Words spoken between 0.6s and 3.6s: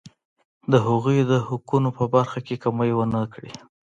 د هغوی د حقونو په برخه کې کمی ونه کړي.